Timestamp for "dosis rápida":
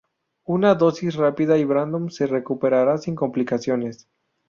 0.73-1.59